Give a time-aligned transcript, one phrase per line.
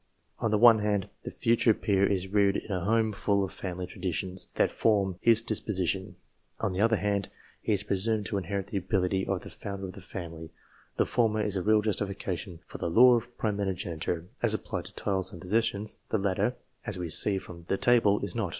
[0.39, 3.85] On the one hand, the future peer is reared in a home full of family
[3.85, 6.15] traditions, that form his disposition.
[6.59, 7.29] On the other hand,
[7.61, 10.49] he is presumed to inherit the ability of the founder of the family.
[10.97, 15.31] The former is a real justification for the law of primogeniture, as applied to titles
[15.31, 18.49] and possessions; the latter, as we see from the table, is not.